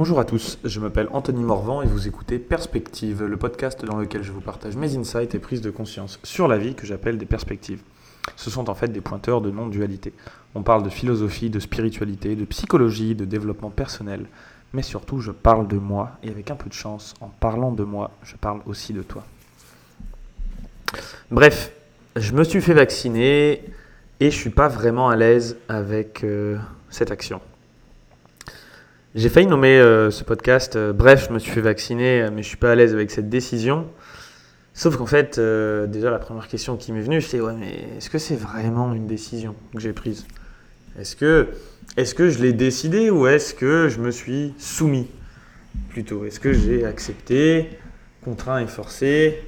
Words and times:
Bonjour 0.00 0.18
à 0.18 0.24
tous, 0.24 0.58
je 0.64 0.80
m'appelle 0.80 1.08
Anthony 1.12 1.42
Morvan 1.42 1.82
et 1.82 1.86
vous 1.86 2.08
écoutez 2.08 2.38
Perspective, 2.38 3.22
le 3.22 3.36
podcast 3.36 3.84
dans 3.84 3.98
lequel 3.98 4.22
je 4.22 4.32
vous 4.32 4.40
partage 4.40 4.74
mes 4.74 4.96
insights 4.96 5.34
et 5.34 5.38
prises 5.38 5.60
de 5.60 5.68
conscience 5.68 6.18
sur 6.22 6.48
la 6.48 6.56
vie 6.56 6.74
que 6.74 6.86
j'appelle 6.86 7.18
des 7.18 7.26
perspectives. 7.26 7.82
Ce 8.34 8.48
sont 8.48 8.70
en 8.70 8.74
fait 8.74 8.88
des 8.88 9.02
pointeurs 9.02 9.42
de 9.42 9.50
non-dualité. 9.50 10.14
On 10.54 10.62
parle 10.62 10.84
de 10.84 10.88
philosophie, 10.88 11.50
de 11.50 11.60
spiritualité, 11.60 12.34
de 12.34 12.46
psychologie, 12.46 13.14
de 13.14 13.26
développement 13.26 13.68
personnel, 13.68 14.24
mais 14.72 14.80
surtout 14.80 15.20
je 15.20 15.32
parle 15.32 15.68
de 15.68 15.76
moi 15.76 16.12
et 16.22 16.30
avec 16.30 16.50
un 16.50 16.56
peu 16.56 16.70
de 16.70 16.74
chance, 16.74 17.12
en 17.20 17.28
parlant 17.28 17.70
de 17.70 17.84
moi, 17.84 18.10
je 18.22 18.36
parle 18.36 18.62
aussi 18.64 18.94
de 18.94 19.02
toi. 19.02 19.22
Bref, 21.30 21.72
je 22.16 22.32
me 22.32 22.44
suis 22.44 22.62
fait 22.62 22.72
vacciner 22.72 23.62
et 24.18 24.30
je 24.30 24.36
suis 24.36 24.48
pas 24.48 24.68
vraiment 24.68 25.10
à 25.10 25.16
l'aise 25.16 25.58
avec 25.68 26.24
euh, 26.24 26.56
cette 26.88 27.10
action. 27.10 27.42
J'ai 29.16 29.28
failli 29.28 29.46
nommer 29.46 29.76
euh, 29.78 30.12
ce 30.12 30.22
podcast 30.22 30.76
euh, 30.76 30.92
Bref, 30.92 31.26
je 31.28 31.34
me 31.34 31.40
suis 31.40 31.50
fait 31.50 31.60
vacciner, 31.60 32.28
mais 32.32 32.42
je 32.42 32.48
suis 32.48 32.56
pas 32.56 32.70
à 32.70 32.74
l'aise 32.76 32.94
avec 32.94 33.10
cette 33.10 33.28
décision. 33.28 33.88
Sauf 34.72 34.96
qu'en 34.96 35.06
fait, 35.06 35.38
déjà 35.38 36.10
la 36.10 36.20
première 36.20 36.46
question 36.46 36.76
qui 36.76 36.92
m'est 36.92 37.00
venue, 37.00 37.20
c'est 37.20 37.40
ouais, 37.40 37.54
mais 37.58 37.86
est-ce 37.96 38.08
que 38.08 38.18
c'est 38.18 38.36
vraiment 38.36 38.94
une 38.94 39.08
décision 39.08 39.56
que 39.74 39.80
j'ai 39.80 39.92
prise? 39.92 40.26
Est-ce 40.98 41.16
que, 41.16 41.48
est 41.96 42.14
que 42.14 42.30
je 42.30 42.40
l'ai 42.40 42.52
décidé 42.52 43.10
ou 43.10 43.26
est-ce 43.26 43.52
que 43.52 43.88
je 43.88 43.98
me 43.98 44.10
suis 44.10 44.54
soumis 44.58 45.08
plutôt? 45.88 46.24
Est-ce 46.24 46.38
que 46.38 46.52
j'ai 46.52 46.84
accepté, 46.84 47.78
contraint 48.22 48.60
et 48.60 48.66
forcé 48.66 49.42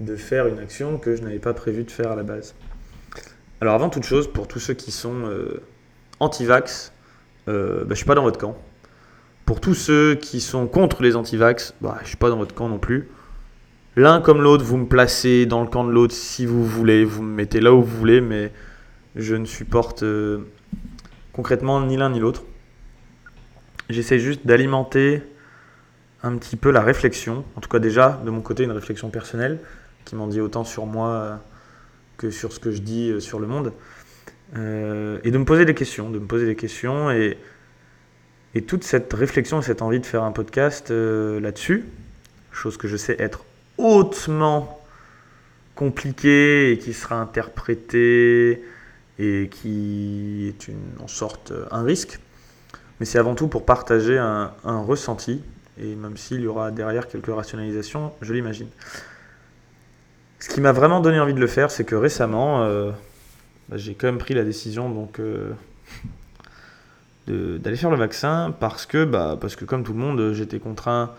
de 0.00 0.16
faire 0.16 0.48
une 0.48 0.58
action 0.58 0.98
que 0.98 1.14
je 1.16 1.22
n'avais 1.22 1.38
pas 1.38 1.54
prévu 1.54 1.84
de 1.84 1.90
faire 1.90 2.10
à 2.10 2.16
la 2.16 2.22
base? 2.22 2.54
Alors 3.60 3.74
avant 3.74 3.88
toute 3.88 4.04
chose, 4.04 4.30
pour 4.30 4.48
tous 4.48 4.58
ceux 4.58 4.74
qui 4.74 4.90
sont 4.90 5.26
euh, 5.26 5.62
anti-vax, 6.18 6.92
euh, 7.48 7.80
bah, 7.80 7.90
je 7.90 7.94
suis 7.94 8.06
pas 8.06 8.14
dans 8.14 8.22
votre 8.22 8.38
camp. 8.38 8.56
Pour 9.44 9.60
tous 9.60 9.74
ceux 9.74 10.14
qui 10.14 10.40
sont 10.40 10.66
contre 10.66 11.02
les 11.02 11.16
anti-vax, 11.16 11.74
bah, 11.80 11.98
je 12.02 12.08
suis 12.08 12.16
pas 12.16 12.30
dans 12.30 12.36
votre 12.36 12.54
camp 12.54 12.68
non 12.68 12.78
plus. 12.78 13.08
L'un 13.96 14.20
comme 14.20 14.42
l'autre, 14.42 14.64
vous 14.64 14.76
me 14.76 14.86
placez 14.86 15.46
dans 15.46 15.62
le 15.62 15.68
camp 15.68 15.84
de 15.84 15.90
l'autre 15.90 16.14
si 16.14 16.46
vous 16.46 16.64
voulez, 16.64 17.04
vous 17.04 17.22
me 17.22 17.34
mettez 17.34 17.60
là 17.60 17.72
où 17.72 17.82
vous 17.82 17.96
voulez, 17.96 18.20
mais 18.20 18.52
je 19.14 19.36
ne 19.36 19.44
supporte 19.44 20.02
euh, 20.02 20.38
concrètement 21.32 21.80
ni 21.80 21.96
l'un 21.96 22.10
ni 22.10 22.18
l'autre. 22.18 22.42
J'essaie 23.90 24.18
juste 24.18 24.46
d'alimenter 24.46 25.22
un 26.22 26.36
petit 26.36 26.56
peu 26.56 26.70
la 26.70 26.80
réflexion, 26.80 27.44
en 27.54 27.60
tout 27.60 27.68
cas 27.68 27.78
déjà 27.78 28.20
de 28.24 28.30
mon 28.30 28.40
côté 28.40 28.64
une 28.64 28.72
réflexion 28.72 29.10
personnelle 29.10 29.60
qui 30.04 30.16
m'en 30.16 30.26
dit 30.26 30.40
autant 30.40 30.64
sur 30.64 30.86
moi 30.86 31.40
que 32.16 32.30
sur 32.30 32.52
ce 32.52 32.60
que 32.60 32.70
je 32.70 32.80
dis 32.80 33.10
euh, 33.10 33.20
sur 33.20 33.38
le 33.38 33.46
monde. 33.46 33.72
Euh, 34.56 35.18
et 35.24 35.30
de 35.30 35.38
me 35.38 35.44
poser 35.44 35.64
des 35.64 35.74
questions, 35.74 36.10
de 36.10 36.18
me 36.18 36.26
poser 36.26 36.46
des 36.46 36.56
questions. 36.56 37.10
Et, 37.10 37.38
toute 38.68 38.84
cette 38.84 39.12
réflexion 39.12 39.60
et 39.60 39.62
cette 39.62 39.82
envie 39.82 39.98
de 39.98 40.06
faire 40.06 40.22
un 40.22 40.30
podcast 40.30 40.92
euh, 40.92 41.40
là-dessus, 41.40 41.84
chose 42.52 42.76
que 42.76 42.86
je 42.86 42.96
sais 42.96 43.16
être 43.18 43.44
hautement 43.78 44.80
compliquée 45.74 46.70
et 46.70 46.78
qui 46.78 46.92
sera 46.92 47.16
interprétée 47.16 48.62
et 49.18 49.48
qui 49.50 50.46
est 50.48 50.68
une, 50.68 51.02
en 51.02 51.08
sorte 51.08 51.52
un 51.72 51.82
risque. 51.82 52.20
Mais 53.00 53.06
c'est 53.06 53.18
avant 53.18 53.34
tout 53.34 53.48
pour 53.48 53.64
partager 53.64 54.18
un, 54.18 54.52
ressenti, 54.64 55.42
et 55.80 55.94
même 55.96 56.16
s'il 56.16 56.42
y 56.42 56.46
aura 56.46 56.70
derrière 56.70 57.08
quelques 57.08 57.34
rationalisations, 57.34 58.12
je 58.22 58.32
l'imagine. 58.32 58.68
Ce 60.38 60.48
qui 60.48 60.60
m'a 60.60 60.72
vraiment 60.72 61.00
donné 61.00 61.18
envie 61.18 61.34
de 61.34 61.40
le 61.40 61.46
faire, 61.46 61.70
c'est 61.70 61.84
que 61.84 61.96
récemment, 61.96 62.62
euh, 62.62 62.92
bah, 63.68 63.76
j'ai 63.76 63.94
quand 63.94 64.06
même 64.06 64.18
pris 64.18 64.34
la 64.34 64.44
décision 64.44 64.90
donc 64.90 65.18
euh, 65.18 65.52
d'aller 67.26 67.76
faire 67.76 67.90
le 67.90 67.96
vaccin 67.96 68.54
parce 68.58 68.86
que, 68.86 69.04
bah, 69.04 69.36
parce 69.40 69.56
que 69.56 69.64
comme 69.64 69.82
tout 69.82 69.92
le 69.92 69.98
monde, 69.98 70.32
j'étais 70.32 70.58
contraint 70.58 71.12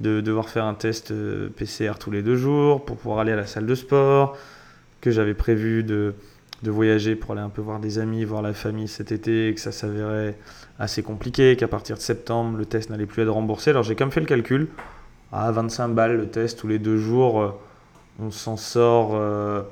de 0.00 0.20
devoir 0.20 0.48
faire 0.48 0.64
un 0.64 0.74
test 0.74 1.10
euh, 1.10 1.48
PCR 1.56 1.92
tous 1.98 2.10
les 2.10 2.22
deux 2.22 2.36
jours 2.36 2.84
pour 2.84 2.96
pouvoir 2.96 3.20
aller 3.20 3.32
à 3.32 3.36
la 3.36 3.46
salle 3.46 3.66
de 3.66 3.74
sport, 3.74 4.36
que 5.00 5.10
j'avais 5.10 5.34
prévu 5.34 5.82
de, 5.82 6.14
de, 6.62 6.70
voyager 6.70 7.16
pour 7.16 7.32
aller 7.32 7.40
un 7.40 7.48
peu 7.48 7.62
voir 7.62 7.80
des 7.80 7.98
amis, 7.98 8.24
voir 8.24 8.42
la 8.42 8.52
famille 8.52 8.88
cet 8.88 9.12
été, 9.12 9.48
et 9.48 9.54
que 9.54 9.60
ça 9.60 9.72
s'avérait 9.72 10.36
assez 10.78 11.02
compliqué, 11.02 11.56
qu'à 11.56 11.68
partir 11.68 11.96
de 11.96 12.02
septembre, 12.02 12.58
le 12.58 12.66
test 12.66 12.90
n'allait 12.90 13.06
plus 13.06 13.22
être 13.22 13.30
remboursé. 13.30 13.70
Alors 13.70 13.84
j'ai 13.84 13.94
quand 13.94 14.04
même 14.04 14.12
fait 14.12 14.20
le 14.20 14.26
calcul, 14.26 14.68
à 15.32 15.50
25 15.50 15.88
balles 15.88 16.16
le 16.16 16.28
test 16.28 16.58
tous 16.58 16.68
les 16.68 16.78
deux 16.78 16.98
jours 16.98 17.58
on 18.18 18.30
s'en 18.30 18.56
sort 18.56 19.10
euh, 19.14 19.62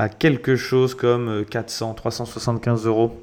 à 0.00 0.08
quelque 0.08 0.56
chose 0.56 0.94
comme 0.94 1.44
400, 1.44 1.90
euh, 1.90 1.94
375 1.94 2.86
euros 2.86 3.22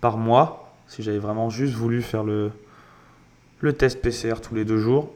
par 0.00 0.16
mois, 0.16 0.72
si 0.86 1.02
j'avais 1.02 1.18
vraiment 1.18 1.50
juste 1.50 1.74
voulu 1.74 2.02
faire 2.02 2.22
le, 2.22 2.52
le 3.58 3.72
test 3.72 4.00
PCR 4.00 4.34
tous 4.40 4.54
les 4.54 4.64
deux 4.64 4.78
jours. 4.78 5.12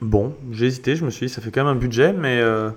Bon, 0.00 0.34
j'ai 0.50 0.66
hésité, 0.66 0.96
je 0.96 1.04
me 1.04 1.10
suis 1.10 1.26
dit, 1.26 1.32
ça 1.32 1.40
fait 1.40 1.52
quand 1.52 1.64
même 1.64 1.76
un 1.76 1.78
budget, 1.78 2.12
mais, 2.12 2.40
euh, 2.40 2.70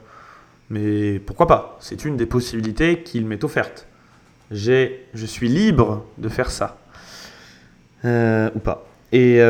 mais 0.69 1.17
pourquoi 1.17 1.47
pas? 1.47 1.77
C'est 1.79 2.05
une 2.05 2.15
des 2.15 2.27
possibilités 2.27 3.01
qu'il 3.01 3.25
m'est 3.25 3.43
offerte. 3.43 3.87
je 4.51 4.91
suis 5.25 5.49
libre 5.49 6.05
de 6.19 6.29
faire 6.29 6.51
ça. 6.51 6.77
ou 8.03 8.59
pas. 8.59 8.85
Et, 9.11 9.37
et 9.37 9.45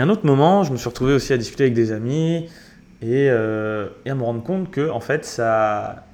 un 0.00 0.08
autre 0.08 0.26
moment, 0.26 0.64
je 0.64 0.72
me 0.72 0.76
suis 0.76 0.88
retrouvé 0.88 1.12
aussi 1.14 1.32
à 1.32 1.36
discuter 1.36 1.62
avec 1.62 1.74
des 1.74 1.92
amis 1.92 2.48
euh, 3.04 3.88
et, 4.04 4.10
à 4.10 4.14
me 4.14 4.22
rendre 4.22 4.42
compte 4.42 4.70
que 4.70 4.88
en 4.90 5.00
fait 5.00 5.24
ça 5.24 6.04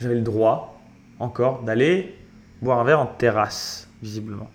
j'avais 0.00 0.16
le 0.16 0.22
droit 0.22 0.80
encore 1.20 1.62
d'aller 1.62 2.16
boire 2.60 2.80
un 2.80 2.84
verre 2.84 3.00
en 3.00 3.06
terrasse 3.06 3.88
visiblement. 4.02 4.50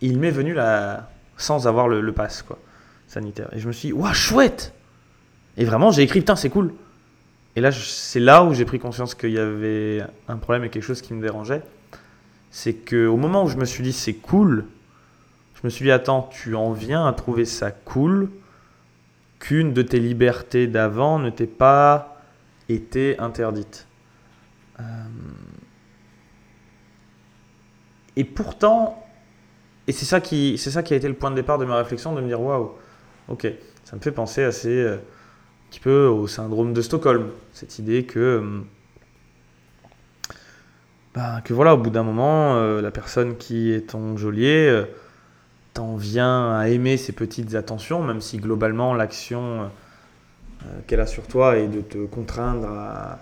Il 0.00 0.18
m'est 0.18 0.30
venu 0.30 0.54
là 0.54 1.10
sans 1.36 1.66
avoir 1.66 1.88
le, 1.88 2.12
pass 2.12 2.42
quoi 2.42 2.58
sanitaire. 3.08 3.48
Et 3.52 3.58
je 3.58 3.66
me 3.66 3.72
suis 3.72 3.88
dit 3.88 3.92
waouh 3.92 4.14
chouette! 4.14 4.72
Et 5.56 5.64
vraiment 5.64 5.90
j'ai 5.90 6.02
écrit 6.02 6.20
putain 6.20 6.36
c'est 6.36 6.50
cool. 6.50 6.72
Et 7.56 7.60
là 7.60 7.72
c'est 7.72 8.20
là 8.20 8.44
où 8.44 8.54
j'ai 8.54 8.64
pris 8.64 8.78
conscience 8.78 9.14
qu'il 9.14 9.32
y 9.32 9.38
avait 9.38 10.02
un 10.28 10.36
problème 10.36 10.64
et 10.64 10.70
quelque 10.70 10.82
chose 10.82 11.02
qui 11.02 11.14
me 11.14 11.22
dérangeait. 11.22 11.62
C'est 12.50 12.74
que 12.74 13.06
au 13.06 13.16
moment 13.16 13.44
où 13.44 13.48
je 13.48 13.56
me 13.56 13.64
suis 13.64 13.82
dit 13.82 13.92
c'est 13.92 14.14
cool 14.14 14.66
je 15.56 15.60
me 15.64 15.70
suis 15.70 15.84
dit 15.84 15.90
attends 15.90 16.28
tu 16.30 16.54
en 16.54 16.72
viens 16.72 17.06
à 17.06 17.12
trouver 17.12 17.44
ça 17.44 17.72
cool 17.72 18.30
qu'une 19.44 19.74
de 19.74 19.82
tes 19.82 20.00
libertés 20.00 20.66
d'avant 20.66 21.18
ne 21.18 21.28
t'ait 21.28 21.46
pas 21.46 22.22
été 22.70 23.18
interdite. 23.18 23.86
Euh, 24.80 24.82
et 28.16 28.24
pourtant, 28.24 29.06
et 29.86 29.92
c'est 29.92 30.06
ça, 30.06 30.22
qui, 30.22 30.56
a 30.56 30.96
été 30.96 31.08
le 31.08 31.14
point 31.14 31.30
de 31.30 31.36
départ 31.36 31.58
de 31.58 31.66
ma 31.66 31.76
réflexion, 31.76 32.14
de 32.14 32.22
me 32.22 32.26
dire 32.26 32.40
waouh, 32.40 32.72
ok, 33.28 33.46
ça 33.84 33.96
me 33.96 34.00
fait 34.00 34.12
penser 34.12 34.42
assez 34.42 34.70
euh, 34.70 34.96
un 34.96 35.70
petit 35.70 35.80
peu 35.80 36.06
au 36.06 36.26
syndrome 36.26 36.72
de 36.72 36.80
Stockholm, 36.80 37.28
cette 37.52 37.78
idée 37.78 38.06
que, 38.06 38.18
euh, 38.18 38.60
bah, 41.14 41.42
que 41.44 41.52
voilà, 41.52 41.74
au 41.74 41.78
bout 41.78 41.90
d'un 41.90 42.02
moment, 42.02 42.80
la 42.80 42.90
personne 42.90 43.36
qui 43.36 43.72
est 43.72 43.90
ton 43.90 44.16
geôlier 44.16 44.84
t'en 45.74 45.96
viens 45.96 46.52
à 46.52 46.68
aimer 46.68 46.96
ces 46.96 47.12
petites 47.12 47.56
attentions, 47.56 48.00
même 48.02 48.20
si 48.20 48.38
globalement 48.38 48.94
l'action 48.94 49.62
euh, 50.62 50.66
qu'elle 50.86 51.00
a 51.00 51.06
sur 51.06 51.26
toi 51.26 51.56
est 51.56 51.66
de 51.66 51.80
te 51.80 52.06
contraindre 52.06 52.68
à, 52.68 53.18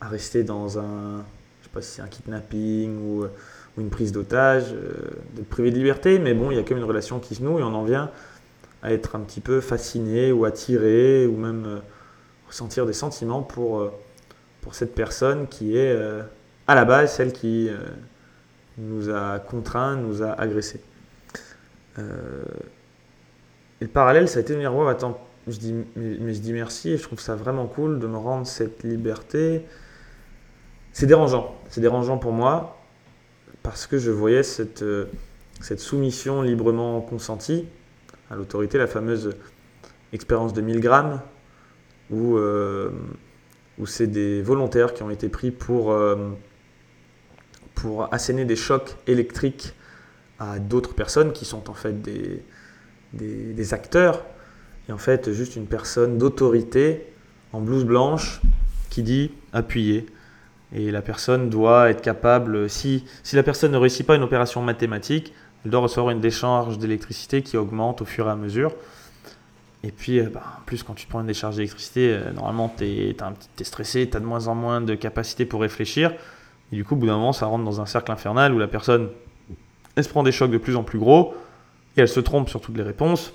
rester 0.00 0.42
dans 0.44 0.78
un, 0.78 1.22
je 1.60 1.66
sais 1.66 1.70
pas 1.72 1.82
si 1.82 1.90
c'est 1.90 2.02
un 2.02 2.08
kidnapping 2.08 2.96
ou, 2.98 3.26
une 3.78 3.88
prise 3.88 4.12
d'otage, 4.12 4.72
euh, 4.72 4.92
de 5.36 5.42
te 5.42 5.48
priver 5.48 5.70
de 5.70 5.76
liberté, 5.76 6.18
mais 6.18 6.34
bon, 6.34 6.50
il 6.50 6.56
y 6.56 6.58
a 6.58 6.62
quand 6.62 6.70
même 6.70 6.82
une 6.82 6.88
relation 6.88 7.18
qui 7.18 7.34
se 7.34 7.42
noue 7.42 7.60
et 7.60 7.62
on 7.62 7.74
en 7.74 7.84
vient 7.84 8.10
à 8.82 8.92
être 8.92 9.16
un 9.16 9.20
petit 9.20 9.40
peu 9.40 9.60
fasciné 9.60 10.32
ou 10.32 10.44
attiré 10.44 11.26
ou 11.26 11.36
même 11.36 11.64
euh, 11.66 11.78
ressentir 12.46 12.84
des 12.84 12.92
sentiments 12.92 13.42
pour, 13.42 13.90
pour 14.60 14.74
cette 14.74 14.94
personne 14.94 15.46
qui 15.48 15.76
est 15.78 15.96
à 16.66 16.74
la 16.74 16.84
base 16.84 17.14
celle 17.14 17.32
qui 17.32 17.70
nous 18.76 19.08
a 19.08 19.38
contraints, 19.38 19.96
nous 19.96 20.22
a 20.22 20.32
agressés. 20.32 20.82
Euh, 22.00 22.42
et 23.80 23.84
le 23.84 23.90
parallèle, 23.90 24.28
ça 24.28 24.38
a 24.38 24.42
été 24.42 24.54
de 24.54 24.60
dire, 24.60 24.74
ouais, 24.74 24.90
attends, 24.90 25.18
je 25.46 25.58
dis, 25.58 25.74
mais, 25.96 26.34
je 26.34 26.40
dis 26.40 26.52
merci 26.52 26.90
et 26.90 26.96
je 26.98 27.02
trouve 27.02 27.20
ça 27.20 27.34
vraiment 27.34 27.66
cool 27.66 27.98
de 27.98 28.06
me 28.06 28.16
rendre 28.16 28.46
cette 28.46 28.82
liberté. 28.82 29.64
C'est 30.92 31.06
dérangeant, 31.06 31.56
c'est 31.68 31.80
dérangeant 31.80 32.18
pour 32.18 32.32
moi 32.32 32.76
parce 33.62 33.86
que 33.86 33.98
je 33.98 34.10
voyais 34.10 34.42
cette, 34.42 34.82
euh, 34.82 35.06
soumission 35.76 36.42
librement 36.42 37.00
consentie 37.00 37.66
à 38.30 38.36
l'autorité, 38.36 38.78
la 38.78 38.86
fameuse 38.86 39.36
expérience 40.12 40.52
de 40.52 40.60
1000 40.60 40.80
grammes, 40.80 41.20
où, 42.10 42.36
euh, 42.36 42.90
où 43.78 43.86
c'est 43.86 44.06
des 44.06 44.42
volontaires 44.42 44.94
qui 44.94 45.02
ont 45.02 45.10
été 45.10 45.28
pris 45.28 45.50
pour 45.50 45.92
asséner 48.12 48.44
des 48.44 48.56
chocs 48.56 48.96
électriques 49.06 49.74
à 50.40 50.58
d'autres 50.58 50.94
personnes 50.94 51.32
qui 51.32 51.44
sont 51.44 51.70
en 51.70 51.74
fait 51.74 52.02
des, 52.02 52.42
des, 53.12 53.74
acteurs, 53.74 54.24
et 54.88 54.92
en 54.92 54.98
fait 54.98 55.32
juste 55.32 55.54
une 55.54 55.66
personne 55.66 56.18
d'autorité 56.18 57.06
en 57.52 57.60
blouse 57.60 57.84
blanche 57.84 58.40
qui 58.88 59.02
dit 59.02 59.30
appuyer. 59.52 60.06
Et 60.74 60.90
la 60.90 61.02
personne 61.02 61.50
doit 61.50 61.90
être 61.90 62.00
capable, 62.00 62.70
si, 62.70 63.04
si 63.22 63.36
la 63.36 63.42
personne 63.42 63.72
ne 63.72 63.76
réussit 63.76 64.06
pas 64.06 64.16
une 64.16 64.22
opération 64.22 64.62
mathématique, 64.62 65.34
elle 65.64 65.70
doit 65.70 65.80
recevoir 65.80 66.10
une 66.10 66.20
décharge 66.20 66.78
d'électricité 66.78 67.42
qui 67.42 67.56
augmente 67.56 68.00
au 68.00 68.04
fur 68.04 68.26
et 68.26 68.30
à 68.30 68.36
mesure. 68.36 68.72
Et 69.82 69.92
puis, 69.92 70.20
bah, 70.22 70.42
en 70.58 70.64
plus, 70.64 70.82
quand 70.82 70.94
tu 70.94 71.06
prends 71.06 71.20
une 71.20 71.26
décharge 71.26 71.56
d'électricité, 71.56 72.18
normalement, 72.34 72.72
tu 72.74 72.84
es, 72.84 73.10
es, 73.10 73.64
stressé, 73.64 74.08
tu 74.08 74.16
as 74.16 74.20
de 74.20 74.24
moins 74.24 74.46
en 74.48 74.54
moins 74.54 74.80
de 74.80 74.94
capacité 74.94 75.44
pour 75.44 75.60
réfléchir. 75.60 76.12
Et 76.72 76.76
du 76.76 76.84
coup, 76.84 76.94
au 76.94 76.98
bout 76.98 77.06
d'un 77.06 77.16
moment, 77.16 77.32
ça 77.32 77.46
rentre 77.46 77.64
dans 77.64 77.80
un 77.80 77.86
cercle 77.86 78.12
infernal 78.12 78.54
où 78.54 78.58
la 78.58 78.68
personne, 78.68 79.08
elle 79.96 80.04
se 80.04 80.08
prend 80.08 80.22
des 80.22 80.32
chocs 80.32 80.50
de 80.50 80.58
plus 80.58 80.76
en 80.76 80.82
plus 80.82 80.98
gros 80.98 81.34
et 81.96 82.00
elle 82.00 82.08
se 82.08 82.20
trompe 82.20 82.48
sur 82.48 82.60
toutes 82.60 82.76
les 82.76 82.82
réponses. 82.82 83.32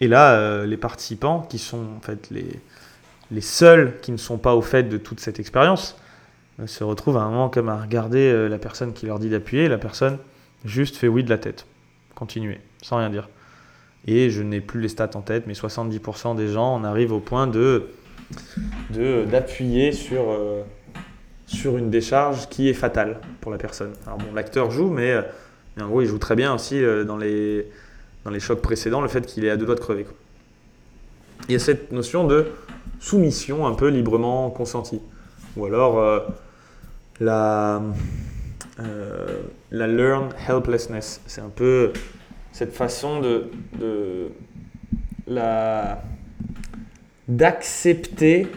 Et 0.00 0.08
là, 0.08 0.34
euh, 0.34 0.66
les 0.66 0.76
participants, 0.76 1.46
qui 1.48 1.58
sont 1.58 1.84
en 1.96 2.00
fait 2.00 2.28
les, 2.30 2.60
les 3.30 3.40
seuls 3.40 3.94
qui 4.00 4.10
ne 4.12 4.16
sont 4.16 4.38
pas 4.38 4.54
au 4.54 4.62
fait 4.62 4.84
de 4.84 4.96
toute 4.96 5.20
cette 5.20 5.38
expérience, 5.38 5.96
euh, 6.60 6.66
se 6.66 6.82
retrouvent 6.84 7.16
à 7.16 7.22
un 7.22 7.30
moment 7.30 7.48
comme 7.48 7.68
à 7.68 7.80
regarder 7.80 8.30
euh, 8.32 8.48
la 8.48 8.58
personne 8.58 8.92
qui 8.92 9.06
leur 9.06 9.18
dit 9.18 9.30
d'appuyer. 9.30 9.68
La 9.68 9.78
personne 9.78 10.18
juste 10.64 10.96
fait 10.96 11.08
oui 11.08 11.24
de 11.24 11.30
la 11.30 11.38
tête. 11.38 11.66
Continuer, 12.14 12.60
sans 12.82 12.98
rien 12.98 13.10
dire. 13.10 13.28
Et 14.06 14.30
je 14.30 14.42
n'ai 14.42 14.60
plus 14.60 14.80
les 14.80 14.88
stats 14.88 15.10
en 15.14 15.20
tête, 15.20 15.44
mais 15.46 15.54
70% 15.54 16.34
des 16.36 16.48
gens 16.48 16.74
en 16.74 16.82
arrivent 16.82 17.12
au 17.12 17.20
point 17.20 17.46
d'appuyer 18.90 19.92
sur 19.92 20.36
sur 21.46 21.76
une 21.76 21.90
décharge 21.90 22.48
qui 22.48 22.68
est 22.68 22.74
fatale 22.74 23.20
pour 23.40 23.52
la 23.52 23.58
personne. 23.58 23.92
Alors 24.06 24.18
bon, 24.18 24.34
l'acteur 24.34 24.70
joue, 24.70 24.90
mais, 24.90 25.16
en 25.80 25.88
gros, 25.88 26.02
il 26.02 26.06
joue 26.06 26.18
très 26.18 26.36
bien 26.36 26.54
aussi 26.54 26.82
euh, 26.82 27.04
dans, 27.04 27.16
les, 27.16 27.66
dans 28.24 28.30
les 28.30 28.40
chocs 28.40 28.60
précédents, 28.60 29.00
le 29.00 29.08
fait 29.08 29.24
qu'il 29.24 29.44
est 29.44 29.50
à 29.50 29.56
deux 29.56 29.66
doigts 29.66 29.74
de 29.74 29.80
crever. 29.80 30.06
Il 31.48 31.52
y 31.52 31.56
a 31.56 31.58
cette 31.58 31.92
notion 31.92 32.26
de 32.26 32.46
soumission 33.00 33.66
un 33.66 33.74
peu 33.74 33.88
librement 33.88 34.50
consentie. 34.50 35.00
Ou 35.56 35.66
alors 35.66 35.98
euh, 35.98 36.20
la, 37.20 37.82
euh, 38.80 40.28
helplessness. 40.48 41.20
C'est 41.26 41.40
un 41.40 41.50
peu 41.54 41.92
cette 42.52 42.72
façon 42.72 43.20
de, 43.20 43.46
de 43.78 44.28
la 45.26 46.02
d'accepter 47.28 48.48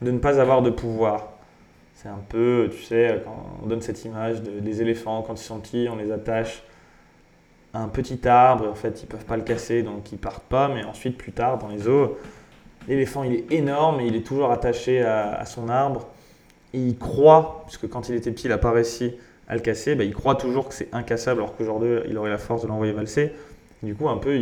de 0.00 0.10
ne 0.10 0.18
pas 0.18 0.40
avoir 0.40 0.62
de 0.62 0.70
pouvoir. 0.70 1.31
C'est 2.02 2.08
un 2.08 2.24
peu, 2.28 2.68
tu 2.72 2.82
sais, 2.82 3.22
quand 3.24 3.60
on 3.62 3.66
donne 3.68 3.80
cette 3.80 4.04
image 4.04 4.42
des 4.42 4.82
éléphants, 4.82 5.22
quand 5.22 5.40
ils 5.40 5.44
sont 5.44 5.60
petits, 5.60 5.86
on 5.88 5.94
les 5.94 6.10
attache 6.10 6.64
à 7.72 7.80
un 7.80 7.86
petit 7.86 8.26
arbre, 8.26 8.64
et 8.64 8.68
en 8.68 8.74
fait, 8.74 9.04
ils 9.04 9.06
peuvent 9.06 9.24
pas 9.24 9.36
le 9.36 9.44
casser, 9.44 9.84
donc 9.84 10.10
ils 10.10 10.18
partent 10.18 10.42
pas, 10.42 10.66
mais 10.66 10.82
ensuite, 10.82 11.16
plus 11.16 11.30
tard, 11.30 11.58
dans 11.58 11.68
les 11.68 11.86
eaux, 11.86 12.18
l'éléphant, 12.88 13.22
il 13.22 13.34
est 13.34 13.52
énorme, 13.52 14.00
et 14.00 14.06
il 14.08 14.16
est 14.16 14.26
toujours 14.26 14.50
attaché 14.50 15.00
à, 15.00 15.44
son 15.46 15.68
arbre, 15.68 16.08
et 16.74 16.80
il 16.80 16.98
croit, 16.98 17.62
puisque 17.68 17.88
quand 17.88 18.08
il 18.08 18.16
était 18.16 18.32
petit, 18.32 18.48
il 18.48 18.50
n'a 18.50 18.58
pas 18.58 18.72
réussi 18.72 19.14
à 19.46 19.54
le 19.54 19.60
casser, 19.60 19.94
bah, 19.94 20.02
il 20.02 20.12
croit 20.12 20.34
toujours 20.34 20.68
que 20.68 20.74
c'est 20.74 20.92
incassable, 20.92 21.40
alors 21.40 21.54
qu'aujourd'hui, 21.54 22.00
il 22.08 22.18
aurait 22.18 22.30
la 22.30 22.38
force 22.38 22.62
de 22.62 22.66
l'envoyer 22.66 22.92
valser. 22.92 23.32
du 23.84 23.94
coup, 23.94 24.08
un 24.08 24.16
peu, 24.16 24.36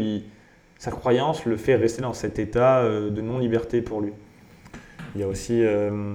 sa 0.78 0.92
croyance 0.92 1.44
le 1.44 1.58
fait 1.58 1.76
rester 1.76 2.00
dans 2.00 2.14
cet 2.14 2.38
état 2.38 2.78
euh, 2.78 3.10
de 3.10 3.20
non-liberté 3.20 3.82
pour 3.82 4.00
lui. 4.00 4.14
Il 5.14 5.20
y 5.20 5.24
a 5.24 5.28
aussi... 5.28 5.62
Euh, 5.62 6.14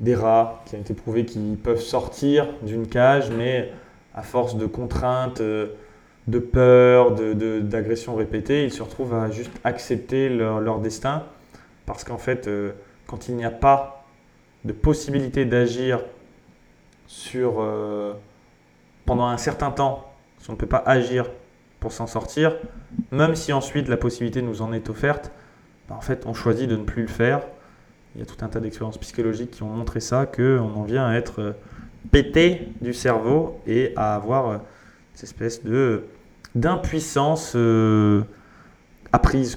des 0.00 0.14
rats 0.14 0.62
qui 0.66 0.76
ont 0.76 0.80
été 0.80 0.94
prouvés 0.94 1.24
qu'ils 1.24 1.56
peuvent 1.56 1.80
sortir 1.80 2.48
d'une 2.62 2.86
cage, 2.86 3.30
mais 3.30 3.72
à 4.14 4.22
force 4.22 4.56
de 4.56 4.66
contraintes, 4.66 5.40
de 6.30 6.38
peur, 6.38 7.12
d'agressions 7.12 8.14
répétées, 8.14 8.64
ils 8.64 8.72
se 8.72 8.82
retrouvent 8.82 9.14
à 9.14 9.30
juste 9.30 9.52
accepter 9.64 10.28
leur, 10.28 10.78
destin. 10.80 11.24
Parce 11.86 12.04
qu'en 12.04 12.18
fait, 12.18 12.46
euh, 12.46 12.72
quand 13.06 13.28
il 13.28 13.36
n'y 13.36 13.44
a 13.44 13.50
pas 13.50 14.04
de 14.64 14.72
possibilité 14.72 15.44
d'agir 15.44 16.00
euh, 17.34 18.12
pendant 19.06 19.26
un 19.26 19.36
certain 19.36 19.70
temps, 19.70 20.12
si 20.38 20.50
on 20.50 20.52
ne 20.52 20.58
peut 20.58 20.66
pas 20.66 20.82
agir 20.86 21.30
pour 21.80 21.92
s'en 21.92 22.06
sortir, 22.06 22.56
même 23.10 23.34
si 23.34 23.52
ensuite 23.52 23.88
la 23.88 23.96
possibilité 23.96 24.42
nous 24.42 24.62
en 24.62 24.72
est 24.72 24.88
offerte, 24.88 25.32
ben, 25.88 25.96
en 25.96 26.00
fait, 26.00 26.26
on 26.26 26.34
choisit 26.34 26.68
de 26.68 26.76
ne 26.76 26.84
plus 26.84 27.02
le 27.02 27.08
faire 27.08 27.40
il 28.14 28.20
y 28.20 28.22
a 28.22 28.26
tout 28.26 28.44
un 28.44 28.48
tas 28.48 28.60
d'expériences 28.60 28.98
psychologiques 28.98 29.52
qui 29.52 29.62
ont 29.62 29.68
montré 29.68 30.00
ça, 30.00 30.26
qu'on 30.26 30.58
en 30.58 30.82
vient 30.82 31.06
à 31.06 31.14
être 31.14 31.40
euh, 31.40 31.52
pété 32.10 32.68
du 32.80 32.92
cerveau 32.92 33.60
et 33.66 33.92
à 33.96 34.16
avoir 34.16 34.48
euh, 34.48 34.56
cette 35.14 35.24
espèce 35.24 35.64
de 35.64 36.04
d'impuissance 36.56 37.52
euh, 37.54 38.22
apprise 39.12 39.56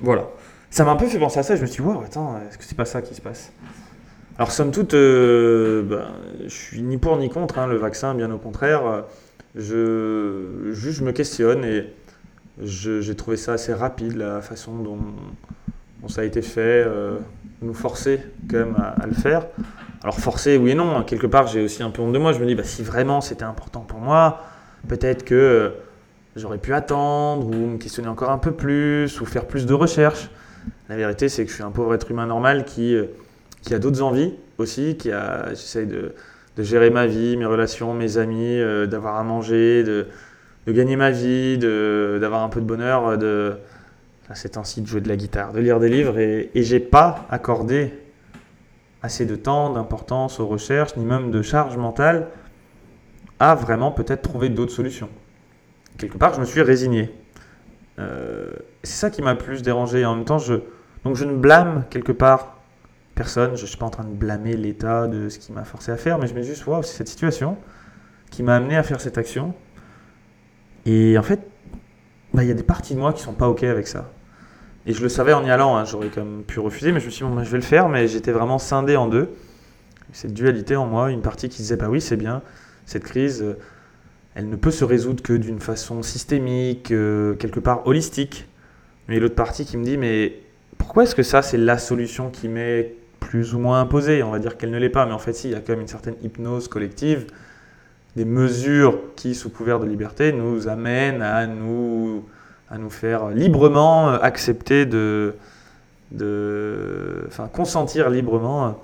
voilà. 0.00 0.28
Ça 0.70 0.84
m'a 0.84 0.92
un 0.92 0.96
peu 0.96 1.06
fait 1.06 1.18
penser 1.18 1.38
à 1.38 1.42
ça. 1.42 1.54
Je 1.54 1.60
me 1.60 1.66
suis 1.66 1.82
dit, 1.82 1.88
wow, 1.88 2.00
attends, 2.00 2.40
est-ce 2.48 2.58
que 2.58 2.64
c'est 2.64 2.76
pas 2.76 2.86
ça 2.86 3.02
qui 3.02 3.14
se 3.14 3.20
passe? 3.20 3.52
Alors, 4.38 4.50
somme 4.50 4.70
toute, 4.70 4.92
ben, 4.92 6.06
je 6.42 6.48
suis 6.48 6.82
ni 6.82 6.96
pour 6.96 7.16
ni 7.18 7.28
contre 7.28 7.58
hein, 7.58 7.66
le 7.66 7.76
vaccin, 7.76 8.14
bien 8.14 8.30
au 8.30 8.38
contraire. 8.38 9.04
Je 9.54 11.02
me 11.02 11.12
questionne 11.12 11.64
et 11.64 11.92
j'ai 12.62 13.14
trouvé 13.14 13.36
ça 13.36 13.52
assez 13.52 13.72
rapide, 13.72 14.16
la 14.16 14.40
façon 14.40 14.78
dont 14.78 14.98
ça 16.08 16.22
a 16.22 16.24
été 16.24 16.42
fait, 16.42 16.84
euh, 16.86 17.18
nous 17.62 17.74
forcer 17.74 18.20
quand 18.50 18.58
même 18.58 18.76
à, 18.76 19.06
le 19.06 19.14
faire. 19.14 19.46
Alors 20.02 20.18
forcer, 20.18 20.56
oui 20.56 20.72
et 20.72 20.74
non. 20.74 20.96
Hein. 20.96 21.04
Quelque 21.04 21.26
part, 21.26 21.46
j'ai 21.46 21.62
aussi 21.62 21.82
un 21.82 21.90
peu 21.90 22.02
honte 22.02 22.12
de 22.12 22.18
moi. 22.18 22.32
Je 22.32 22.40
me 22.40 22.46
dis, 22.46 22.54
bah, 22.54 22.64
si 22.64 22.82
vraiment 22.82 23.20
c'était 23.20 23.44
important 23.44 23.80
pour 23.80 24.00
moi, 24.00 24.42
peut-être 24.88 25.24
que 25.24 25.34
euh, 25.34 25.70
j'aurais 26.36 26.58
pu 26.58 26.74
attendre 26.74 27.46
ou 27.46 27.54
me 27.54 27.78
questionner 27.78 28.08
encore 28.08 28.30
un 28.30 28.38
peu 28.38 28.52
plus 28.52 29.20
ou 29.20 29.26
faire 29.26 29.46
plus 29.46 29.66
de 29.66 29.74
recherches. 29.74 30.30
La 30.88 30.96
vérité, 30.96 31.28
c'est 31.28 31.44
que 31.44 31.50
je 31.50 31.54
suis 31.54 31.64
un 31.64 31.70
pauvre 31.70 31.94
être 31.94 32.10
humain 32.10 32.26
normal 32.26 32.64
qui, 32.64 32.94
euh, 32.94 33.06
qui 33.62 33.74
a 33.74 33.78
d'autres 33.78 34.02
envies 34.02 34.34
aussi, 34.58 34.96
qui 34.96 35.10
a, 35.10 35.50
j'essaye 35.50 35.86
de, 35.86 36.14
de, 36.56 36.62
gérer 36.62 36.90
ma 36.90 37.06
vie, 37.06 37.36
mes 37.36 37.46
relations, 37.46 37.94
mes 37.94 38.18
amis, 38.18 38.60
d'avoir 38.88 39.16
à 39.16 39.24
manger, 39.24 39.82
de, 39.82 40.06
de, 40.66 40.72
gagner 40.72 40.96
ma 40.96 41.10
vie, 41.10 41.58
d'avoir 41.58 42.42
un 42.42 42.48
peu 42.48 42.60
de 42.60 42.66
bonheur, 42.66 43.18
de, 43.18 43.56
c'est 44.32 44.50
temps-ci 44.50 44.80
de 44.80 44.86
jouer 44.86 45.00
de 45.00 45.08
la 45.08 45.16
guitare, 45.16 45.52
de 45.52 45.60
lire 45.60 45.80
des 45.80 45.90
livres, 45.90 46.18
et, 46.18 46.50
et 46.54 46.62
j'ai 46.62 46.80
pas 46.80 47.26
accordé 47.30 47.92
assez 49.02 49.26
de 49.26 49.36
temps, 49.36 49.70
d'importance 49.70 50.40
aux 50.40 50.46
recherches, 50.46 50.96
ni 50.96 51.04
même 51.04 51.30
de 51.30 51.42
charge 51.42 51.76
mentale, 51.76 52.28
à 53.38 53.54
vraiment 53.54 53.92
peut-être 53.92 54.22
trouver 54.22 54.48
d'autres 54.48 54.72
solutions. 54.72 55.10
Quelque 55.98 56.16
part, 56.16 56.32
je 56.32 56.40
me 56.40 56.46
suis 56.46 56.62
résigné. 56.62 57.10
Euh, 57.98 58.50
c'est 58.82 58.96
ça 58.96 59.10
qui 59.10 59.20
m'a 59.20 59.34
plus 59.34 59.62
dérangé. 59.62 60.04
En 60.06 60.16
même 60.16 60.24
temps, 60.24 60.38
je, 60.38 60.54
donc 61.04 61.16
je 61.16 61.26
ne 61.26 61.36
blâme 61.36 61.84
quelque 61.90 62.12
part 62.12 62.56
personne. 63.14 63.56
Je 63.56 63.62
ne 63.62 63.66
suis 63.66 63.76
pas 63.76 63.86
en 63.86 63.90
train 63.90 64.04
de 64.04 64.14
blâmer 64.14 64.56
l'État 64.56 65.06
de 65.06 65.28
ce 65.28 65.38
qui 65.38 65.52
m'a 65.52 65.64
forcé 65.64 65.92
à 65.92 65.96
faire, 65.96 66.18
mais 66.18 66.26
je 66.26 66.34
me 66.34 66.40
dis 66.40 66.48
juste, 66.48 66.66
waouh, 66.66 66.82
c'est 66.82 66.96
cette 66.96 67.08
situation 67.08 67.56
qui 68.30 68.42
m'a 68.42 68.56
amené 68.56 68.76
à 68.76 68.82
faire 68.82 69.00
cette 69.00 69.18
action. 69.18 69.54
Et 70.86 71.16
en 71.18 71.22
fait, 71.22 71.40
bah, 72.32 72.42
il 72.42 72.48
y 72.48 72.52
a 72.52 72.54
des 72.54 72.64
parties 72.64 72.94
de 72.94 73.00
moi 73.00 73.12
qui 73.12 73.22
sont 73.22 73.34
pas 73.34 73.48
OK 73.48 73.62
avec 73.62 73.86
ça. 73.86 74.10
Et 74.86 74.92
je 74.92 75.02
le 75.02 75.08
savais 75.08 75.32
en 75.32 75.44
y 75.44 75.50
allant, 75.50 75.76
hein, 75.76 75.84
j'aurais 75.84 76.08
quand 76.08 76.24
même 76.24 76.42
pu 76.42 76.60
refuser, 76.60 76.92
mais 76.92 77.00
je 77.00 77.06
me 77.06 77.10
suis 77.10 77.24
dit, 77.24 77.30
bon, 77.30 77.36
bah, 77.36 77.44
je 77.44 77.50
vais 77.50 77.56
le 77.56 77.62
faire, 77.62 77.88
mais 77.88 78.06
j'étais 78.06 78.32
vraiment 78.32 78.58
scindé 78.58 78.96
en 78.96 79.08
deux. 79.08 79.30
Cette 80.12 80.34
dualité 80.34 80.76
en 80.76 80.86
moi, 80.86 81.10
une 81.10 81.22
partie 81.22 81.48
qui 81.48 81.58
disait, 81.62 81.76
bah 81.76 81.88
oui, 81.88 82.00
c'est 82.00 82.16
bien, 82.16 82.42
cette 82.86 83.04
crise, 83.04 83.42
euh, 83.42 83.58
elle 84.34 84.48
ne 84.48 84.56
peut 84.56 84.70
se 84.70 84.84
résoudre 84.84 85.22
que 85.22 85.32
d'une 85.32 85.60
façon 85.60 86.02
systémique, 86.02 86.90
euh, 86.90 87.34
quelque 87.34 87.60
part 87.60 87.86
holistique. 87.86 88.46
Mais 89.08 89.18
l'autre 89.20 89.34
partie 89.34 89.64
qui 89.64 89.76
me 89.76 89.84
dit, 89.84 89.96
mais 89.96 90.40
pourquoi 90.78 91.04
est-ce 91.04 91.14
que 91.14 91.22
ça, 91.22 91.40
c'est 91.42 91.56
la 91.56 91.78
solution 91.78 92.30
qui 92.30 92.48
m'est 92.48 92.94
plus 93.20 93.54
ou 93.54 93.58
moins 93.58 93.80
imposée? 93.80 94.22
On 94.22 94.30
va 94.30 94.38
dire 94.38 94.56
qu'elle 94.56 94.70
ne 94.70 94.78
l'est 94.78 94.90
pas, 94.90 95.06
mais 95.06 95.12
en 95.12 95.18
fait, 95.18 95.32
si, 95.32 95.48
il 95.48 95.52
y 95.52 95.54
a 95.54 95.60
quand 95.60 95.72
même 95.72 95.80
une 95.80 95.88
certaine 95.88 96.16
hypnose 96.22 96.68
collective 96.68 97.26
des 98.16 98.24
mesures 98.24 99.00
qui, 99.16 99.34
sous 99.34 99.50
couvert 99.50 99.80
de 99.80 99.86
liberté, 99.86 100.32
nous 100.32 100.68
amènent 100.68 101.22
à 101.22 101.46
nous, 101.46 102.24
à 102.74 102.78
nous 102.78 102.90
faire 102.90 103.28
librement 103.28 104.08
accepter 104.08 104.84
de, 104.84 105.34
enfin, 107.28 107.48
consentir 107.52 108.10
librement 108.10 108.80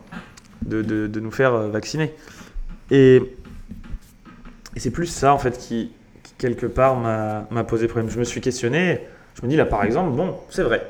de, 0.62 0.82
de, 0.82 1.20
nous 1.20 1.32
faire 1.32 1.52
vacciner. 1.68 2.14
Et, 2.92 3.16
et 4.76 4.80
c'est 4.80 4.92
plus 4.92 5.06
ça, 5.06 5.34
en 5.34 5.38
fait, 5.38 5.58
qui, 5.58 5.90
qui 6.22 6.34
quelque 6.38 6.66
part, 6.66 6.96
m'a 6.96 7.64
posé 7.64 7.88
problème. 7.88 8.10
Je 8.10 8.18
me 8.20 8.24
suis 8.24 8.40
questionné, 8.40 9.00
je 9.34 9.42
me 9.42 9.50
dis 9.50 9.56
là, 9.56 9.64
par 9.64 9.82
exemple, 9.82 10.16
bon, 10.16 10.36
c'est 10.50 10.62
vrai. 10.62 10.88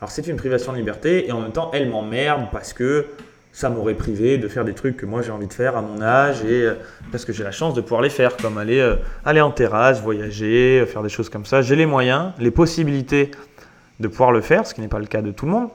Alors, 0.00 0.10
c'est 0.10 0.26
une 0.26 0.36
privation 0.36 0.72
de 0.72 0.78
liberté, 0.78 1.28
et 1.28 1.32
en 1.32 1.42
même 1.42 1.52
temps, 1.52 1.70
elle 1.74 1.90
m'emmerde 1.90 2.46
parce 2.50 2.72
que 2.72 3.06
ça 3.52 3.68
m'aurait 3.68 3.94
privé 3.94 4.38
de 4.38 4.48
faire 4.48 4.64
des 4.64 4.74
trucs 4.74 4.96
que 4.96 5.06
moi 5.06 5.22
j'ai 5.22 5.32
envie 5.32 5.46
de 5.46 5.52
faire 5.52 5.76
à 5.76 5.82
mon 5.82 6.00
âge 6.00 6.44
et 6.44 6.62
euh, 6.66 6.74
parce 7.10 7.24
que 7.24 7.32
j'ai 7.32 7.42
la 7.42 7.50
chance 7.50 7.74
de 7.74 7.80
pouvoir 7.80 8.00
les 8.00 8.10
faire, 8.10 8.36
comme 8.36 8.58
aller, 8.58 8.78
euh, 8.78 8.96
aller 9.24 9.40
en 9.40 9.50
terrasse, 9.50 10.00
voyager, 10.00 10.80
euh, 10.80 10.86
faire 10.86 11.02
des 11.02 11.08
choses 11.08 11.28
comme 11.28 11.44
ça. 11.44 11.60
J'ai 11.62 11.76
les 11.76 11.86
moyens, 11.86 12.32
les 12.38 12.50
possibilités 12.50 13.32
de 13.98 14.08
pouvoir 14.08 14.30
le 14.32 14.40
faire, 14.40 14.66
ce 14.66 14.74
qui 14.74 14.80
n'est 14.80 14.88
pas 14.88 15.00
le 15.00 15.06
cas 15.06 15.20
de 15.20 15.32
tout 15.32 15.46
le 15.46 15.52
monde. 15.52 15.68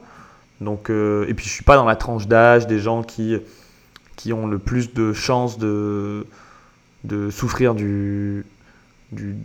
Donc, 0.60 0.88
et 0.88 1.34
puis 1.34 1.44
je 1.44 1.50
suis 1.50 1.64
pas 1.64 1.76
dans 1.76 1.84
la 1.84 1.96
tranche 1.96 2.26
d'âge 2.28 2.66
des 2.66 2.78
gens 2.78 3.02
qui, 3.02 3.36
qui 4.16 4.32
ont 4.32 4.46
le 4.46 4.58
plus 4.58 4.94
de 4.94 5.12
chances 5.12 5.58
de, 5.58 6.26
de 7.04 7.28
souffrir 7.28 7.74
du, 7.74 8.46
du, 9.12 9.36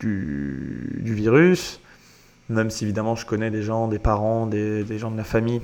du, 0.00 1.00
du, 1.02 1.14
virus, 1.14 1.80
même 2.48 2.70
si 2.70 2.84
évidemment 2.84 3.14
je 3.14 3.26
connais 3.26 3.50
des 3.50 3.62
gens, 3.62 3.88
des 3.88 3.98
parents, 3.98 4.46
des, 4.46 4.84
des 4.84 4.98
gens 4.98 5.10
de 5.10 5.18
la 5.18 5.24
famille 5.24 5.60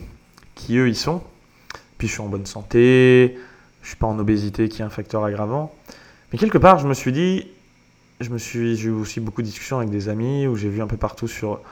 qui 0.54 0.76
eux 0.76 0.90
y 0.90 0.94
sont. 0.94 1.22
Puis 2.04 2.10
je 2.10 2.16
suis 2.18 2.22
en 2.22 2.28
bonne 2.28 2.44
santé, 2.44 3.38
je 3.80 3.88
suis 3.88 3.96
pas 3.96 4.06
en 4.06 4.18
obésité 4.18 4.68
qui 4.68 4.82
est 4.82 4.84
un 4.84 4.90
facteur 4.90 5.24
aggravant. 5.24 5.74
Mais 6.30 6.38
quelque 6.38 6.58
part, 6.58 6.78
je 6.78 6.86
me 6.86 6.92
suis 6.92 7.12
dit, 7.12 7.46
je 8.20 8.28
me 8.28 8.36
suis, 8.36 8.76
j'ai 8.76 8.90
eu 8.90 8.92
aussi 8.92 9.20
beaucoup 9.20 9.40
de 9.40 9.46
discussions 9.46 9.78
avec 9.78 9.88
des 9.88 10.10
amis, 10.10 10.46
où 10.46 10.54
j'ai 10.54 10.68
vu 10.68 10.82
un 10.82 10.86
peu 10.86 10.98
partout 10.98 11.28
sur, 11.28 11.62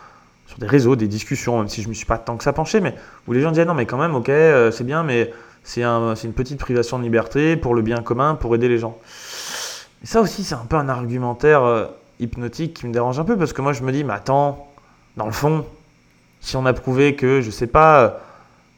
sur 0.46 0.58
des 0.58 0.66
réseaux, 0.66 0.96
des 0.96 1.06
discussions, 1.06 1.58
même 1.58 1.68
si 1.68 1.82
je 1.82 1.86
ne 1.86 1.90
me 1.90 1.94
suis 1.94 2.06
pas 2.06 2.16
tant 2.16 2.38
que 2.38 2.44
ça 2.44 2.54
penché, 2.54 2.80
mais 2.80 2.94
où 3.28 3.34
les 3.34 3.42
gens 3.42 3.50
disaient 3.50 3.66
non, 3.66 3.74
mais 3.74 3.84
quand 3.84 3.98
même, 3.98 4.14
ok, 4.14 4.30
euh, 4.30 4.70
c'est 4.70 4.84
bien, 4.84 5.02
mais 5.02 5.34
c'est 5.64 5.82
un, 5.82 6.14
une 6.14 6.32
petite 6.32 6.58
privation 6.58 6.98
de 6.98 7.02
liberté 7.02 7.58
pour 7.58 7.74
le 7.74 7.82
bien 7.82 8.00
commun, 8.00 8.34
pour 8.34 8.54
aider 8.54 8.68
les 8.68 8.78
gens. 8.78 8.96
Et 10.02 10.06
ça 10.06 10.22
aussi, 10.22 10.44
c'est 10.44 10.54
un 10.54 10.64
peu 10.64 10.76
un 10.76 10.88
argumentaire 10.88 11.62
euh, 11.62 11.88
hypnotique 12.20 12.72
qui 12.72 12.86
me 12.86 12.92
dérange 12.94 13.20
un 13.20 13.24
peu, 13.24 13.36
parce 13.36 13.52
que 13.52 13.60
moi, 13.60 13.74
je 13.74 13.82
me 13.82 13.92
dis, 13.92 14.02
mais 14.02 14.14
attends, 14.14 14.66
dans 15.18 15.26
le 15.26 15.32
fond, 15.32 15.66
si 16.40 16.56
on 16.56 16.64
a 16.64 16.72
prouvé 16.72 17.16
que, 17.16 17.42
je 17.42 17.50
sais 17.50 17.66
pas, 17.66 18.22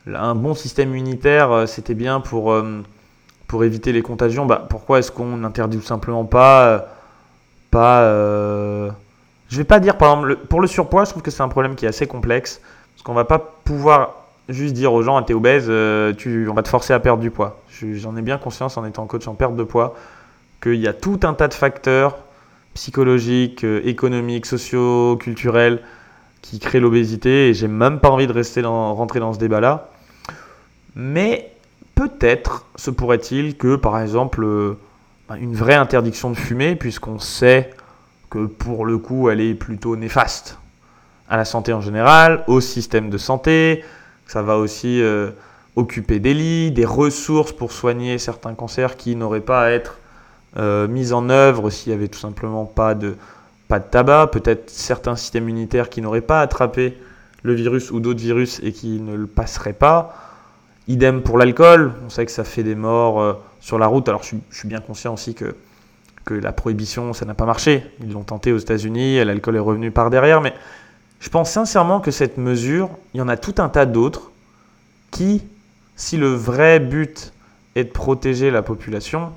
un 0.07 0.35
bon 0.35 0.55
système 0.55 0.91
immunitaire, 0.91 1.51
euh, 1.53 1.67
c'était 1.67 1.95
bien 1.95 2.21
pour, 2.21 2.55
pour 3.47 3.65
éviter 3.65 3.93
les 3.93 4.03
contagions, 4.03 4.47
bah, 4.47 4.67
pourquoi 4.69 4.99
est-ce 4.99 5.11
qu'on 5.13 5.39
n'interdit 5.39 5.79
tout 5.79 5.85
simplement 5.85 6.25
pas 6.25 6.87
pas. 7.75 8.03
Euh... 8.03 8.91
Je 9.49 9.59
vais 9.59 9.65
pas 9.65 9.81
dire, 9.81 9.99
par 9.99 10.13
exemple, 10.13 10.37
pour 10.49 10.61
le 10.61 10.67
surpoids, 10.67 11.05
je 11.05 11.11
trouve 11.11 11.23
que 11.23 11.31
c'est 11.31 11.43
un 11.43 11.49
problème 11.49 11.75
qui 11.75 11.85
est 11.85 11.89
assez 11.89 12.07
complexe. 12.07 12.61
Parce 12.95 13.03
qu'on 13.03 13.15
va 13.15 13.25
pas 13.25 13.39
pouvoir 13.39 14.15
juste 14.49 14.75
dire 14.75 14.93
aux 14.93 15.03
gens, 15.03 15.17
ah, 15.17 15.23
t'es 15.23 15.35
obèse, 15.35 15.67
euh, 15.69 16.13
tu, 16.13 16.49
on 16.49 16.55
va 16.55 16.63
te 16.63 16.69
forcer 16.69 16.93
à 16.93 17.01
perdre 17.01 17.21
du 17.21 17.31
poids. 17.31 17.61
J'en 17.95 18.17
ai 18.17 18.23
bien 18.23 18.39
conscience 18.39 18.77
en 18.77 18.85
étant 18.87 19.07
coach 19.07 19.27
en 19.27 19.35
perte 19.35 19.57
de 19.57 19.65
poids, 19.65 19.95
qu'il 20.63 20.77
y 20.77 20.89
a 20.89 20.93
tout 20.93 21.21
un 21.25 21.35
tas 21.35 21.49
de 21.49 21.55
facteurs 21.55 22.17
psychologiques, 22.75 23.65
euh, 23.65 23.81
économiques, 23.85 24.47
sociaux, 24.47 25.17
culturels 25.17 25.81
qui 26.43 26.59
créent 26.59 26.81
l'obésité. 26.81 27.49
Et 27.49 27.55
j'ai 27.55 27.69
même 27.69 28.01
pas 28.01 28.11
envie 28.11 28.27
de 28.27 28.33
rester 28.33 28.63
dans, 28.63 28.95
rentrer 28.95 29.21
dans 29.21 29.33
ce 29.33 29.39
débat-là. 29.39 29.89
Mais 30.95 31.53
peut-être 31.95 32.67
se 32.77 32.91
pourrait-il 32.91 33.57
que, 33.57 33.77
par 33.77 34.01
exemple, 34.01 34.45
euh, 34.45 34.79
une 35.39 35.55
vraie 35.55 35.75
interdiction 35.75 36.31
de 36.31 36.37
fumer, 36.37 36.77
puisqu'on 36.77 37.19
sait 37.19 37.71
que 38.31 38.47
pour 38.47 38.85
le 38.85 38.99
coup, 38.99 39.29
elle 39.31 39.41
est 39.41 39.55
plutôt 39.55 39.97
néfaste 39.97 40.59
à 41.29 41.37
la 41.37 41.45
santé 41.45 41.73
en 41.73 41.81
général, 41.81 42.45
au 42.47 42.61
système 42.61 43.11
de 43.11 43.19
santé. 43.19 43.85
Ça 44.27 44.43
va 44.43 44.59
aussi 44.59 45.01
euh, 45.01 45.31
occuper 45.77 46.21
des 46.21 46.35
lits, 46.35 46.71
des 46.71 46.85
ressources 46.85 47.53
pour 47.53 47.73
soigner 47.73 48.19
certains 48.19 48.55
cancers 48.55 48.97
qui 48.97 49.17
n'auraient 49.17 49.41
pas 49.41 49.65
à 49.65 49.71
être 49.71 49.99
euh, 50.57 50.87
mis 50.87 51.13
en 51.13 51.31
œuvre 51.31 51.71
s'il 51.71 51.93
n'y 51.93 51.99
avait 51.99 52.09
tout 52.09 52.19
simplement 52.19 52.65
pas 52.65 52.95
de, 52.95 53.17
pas 53.69 53.79
de 53.79 53.85
tabac. 53.85 54.29
Peut-être 54.29 54.71
certains 54.71 55.17
systèmes 55.17 55.49
immunitaires 55.49 55.89
qui 55.89 56.01
n'auraient 56.01 56.21
pas 56.21 56.41
attrapé 56.41 56.99
le 57.43 57.55
virus 57.55 57.91
ou 57.91 58.01
d'autres 58.01 58.21
virus 58.21 58.61
et 58.63 58.73
qui 58.73 59.01
ne 59.01 59.15
le 59.15 59.27
passeraient 59.27 59.73
pas. 59.73 60.24
Idem 60.87 61.23
pour 61.23 61.39
l'alcool, 61.39 61.95
on 62.05 62.11
sait 62.11 62.27
que 62.27 62.33
ça 62.33 62.45
fait 62.45 62.63
des 62.63 62.75
morts 62.75 63.21
euh, 63.21 63.33
sur 63.61 63.79
la 63.79 63.87
route. 63.87 64.09
Alors 64.09 64.23
je 64.23 64.37
suis, 64.51 64.69
bien 64.69 64.81
conscient 64.81 65.15
aussi 65.15 65.35
que, 65.35 65.57
que 66.25 66.35
la 66.35 66.53
prohibition, 66.53 67.13
ça 67.13 67.25
n'a 67.25 67.35
pas 67.35 67.47
marché. 67.47 67.85
Ils 68.03 68.13
l'ont 68.13 68.23
tenté 68.23 68.53
aux 68.53 68.59
États-Unis, 68.59 69.25
l'alcool 69.25 69.57
est 69.57 69.61
revenu 69.61 69.91
par 69.91 70.11
derrière. 70.11 70.41
Mais 70.41 70.53
je 71.21 71.31
pense 71.31 71.51
sincèrement 71.51 72.01
que 72.01 72.11
cette 72.11 72.37
mesure, 72.37 72.91
il 73.15 73.19
y 73.19 73.21
en 73.23 73.29
a 73.29 73.37
tout 73.39 73.55
un 73.59 73.71
tas 73.71 73.87
d'autres 73.87 74.31
qui, 75.11 75.43
si 75.97 76.19
le 76.19 76.29
vrai 76.29 76.81
but 76.81 77.33
est 77.77 77.85
de 77.85 77.91
protéger 77.91 78.51
la 78.51 78.63
population, 78.63 79.33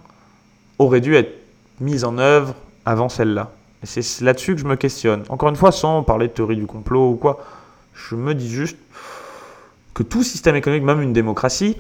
auraient 0.79 1.01
dû 1.01 1.15
être 1.15 1.33
mises 1.79 2.03
en 2.03 2.17
œuvre 2.17 2.55
avant 2.85 3.09
celle-là. 3.09 3.51
Et 3.83 3.85
c'est 3.85 4.23
là-dessus 4.23 4.55
que 4.55 4.61
je 4.61 4.65
me 4.65 4.75
questionne. 4.75 5.23
Encore 5.29 5.49
une 5.49 5.55
fois, 5.55 5.71
sans 5.71 6.03
parler 6.03 6.27
de 6.27 6.33
théorie 6.33 6.57
du 6.57 6.65
complot 6.65 7.11
ou 7.11 7.15
quoi, 7.15 7.43
je 7.93 8.15
me 8.15 8.33
dis 8.33 8.49
juste 8.49 8.77
que 9.97 10.03
tout 10.03 10.21
système 10.21 10.55
économique, 10.55 10.83
même 10.83 11.01
une 11.01 11.11
démocratie, 11.11 11.75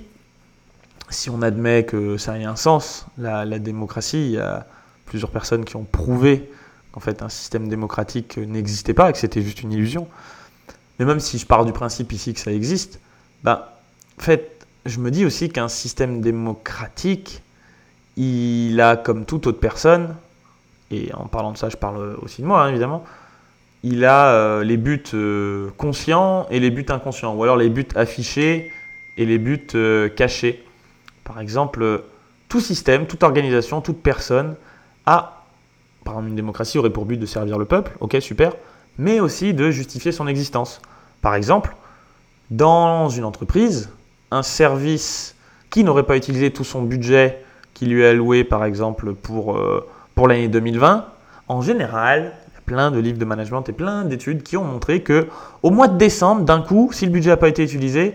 si 1.11 1.29
on 1.29 1.43
admet 1.43 1.85
que 1.85 2.17
ça 2.17 2.39
ait 2.39 2.45
un 2.45 2.55
sens, 2.55 3.05
la, 3.19 3.45
démocratie, 3.59 4.17
il 4.17 4.31
y 4.31 4.39
a 4.39 4.65
plusieurs 5.05 5.29
personnes 5.29 5.63
qui 5.65 5.75
ont 5.75 5.83
prouvé 5.83 6.49
qu'en 6.91 6.99
fait 6.99 7.21
un 7.21 7.29
système 7.29 7.67
démocratique 7.67 8.39
n'existait 8.39 8.95
pas 8.95 9.11
et 9.11 9.13
que 9.13 9.19
c'était 9.19 9.43
juste 9.43 9.61
une 9.61 9.71
illusion. 9.71 10.07
Mais 10.97 11.05
même 11.05 11.19
si 11.19 11.37
je 11.37 11.45
pars 11.45 11.63
du 11.63 11.73
principe 11.73 12.11
ici 12.11 12.33
que 12.33 12.39
ça 12.39 12.51
existe, 12.51 12.99
ben, 13.43 13.61
en 14.19 14.23
fait, 14.23 14.65
je 14.87 14.97
me 14.97 15.11
dis 15.11 15.23
aussi 15.23 15.49
qu'un 15.49 15.67
système 15.67 16.19
démocratique, 16.19 17.43
il 18.15 18.81
a 18.81 18.95
comme 18.97 19.25
toute 19.25 19.45
autre 19.45 19.59
personne, 19.59 20.15
et 20.89 21.13
en 21.13 21.27
parlant 21.27 21.51
de 21.51 21.57
ça, 21.59 21.69
je 21.69 21.77
parle 21.77 22.17
aussi 22.23 22.41
de 22.41 22.47
moi 22.47 22.63
hein, 22.63 22.69
évidemment, 22.69 23.03
il 23.83 24.05
a 24.05 24.27
euh, 24.27 24.63
les 24.63 24.77
buts 24.77 25.03
euh, 25.13 25.69
conscients 25.77 26.47
et 26.49 26.59
les 26.59 26.71
buts 26.71 26.85
inconscients, 26.89 27.35
ou 27.35 27.43
alors 27.43 27.57
les 27.57 27.69
buts 27.69 27.87
affichés 27.95 28.71
et 29.17 29.25
les 29.25 29.37
buts 29.37 29.67
euh, 29.75 30.09
cachés. 30.09 30.63
Par 31.23 31.39
exemple, 31.39 32.03
tout 32.49 32.59
système, 32.59 33.05
toute 33.05 33.23
organisation, 33.23 33.81
toute 33.81 34.01
personne 34.01 34.55
a, 35.05 35.43
par 36.03 36.15
exemple 36.15 36.29
une 36.29 36.35
démocratie 36.35 36.77
aurait 36.77 36.89
pour 36.89 37.05
but 37.05 37.17
de 37.17 37.25
servir 37.25 37.57
le 37.57 37.65
peuple, 37.65 37.95
ok 37.99 38.17
super, 38.21 38.53
mais 38.97 39.19
aussi 39.19 39.53
de 39.53 39.69
justifier 39.69 40.11
son 40.11 40.27
existence. 40.27 40.81
Par 41.21 41.35
exemple, 41.35 41.75
dans 42.49 43.09
une 43.09 43.25
entreprise, 43.25 43.89
un 44.31 44.43
service 44.43 45.35
qui 45.69 45.83
n'aurait 45.83 46.03
pas 46.03 46.15
utilisé 46.15 46.51
tout 46.51 46.63
son 46.63 46.81
budget 46.81 47.43
qui 47.73 47.85
lui 47.85 48.01
est 48.01 48.07
alloué 48.07 48.43
par 48.43 48.63
exemple 48.63 49.13
pour, 49.13 49.59
pour 50.15 50.27
l'année 50.27 50.47
2020, 50.47 51.05
en 51.49 51.61
général, 51.61 52.33
plein 52.67 52.91
de 52.91 52.99
livres 52.99 53.17
de 53.17 53.25
management 53.25 53.67
et 53.67 53.71
plein 53.71 54.03
d'études 54.03 54.43
qui 54.43 54.57
ont 54.57 54.63
montré 54.63 55.01
que 55.01 55.27
au 55.63 55.71
mois 55.71 55.87
de 55.87 55.97
décembre, 55.97 56.43
d'un 56.43 56.61
coup, 56.61 56.91
si 56.91 57.05
le 57.05 57.11
budget 57.11 57.31
n'a 57.31 57.37
pas 57.37 57.47
été 57.47 57.63
utilisé, 57.63 58.13